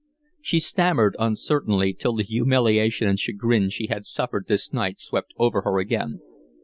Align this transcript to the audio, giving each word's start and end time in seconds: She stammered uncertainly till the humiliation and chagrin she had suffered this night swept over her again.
She 0.41 0.59
stammered 0.59 1.15
uncertainly 1.19 1.93
till 1.93 2.13
the 2.13 2.23
humiliation 2.23 3.07
and 3.07 3.19
chagrin 3.19 3.69
she 3.69 3.85
had 3.85 4.07
suffered 4.07 4.47
this 4.47 4.73
night 4.73 4.99
swept 4.99 5.31
over 5.37 5.61
her 5.61 5.77
again. 5.77 6.21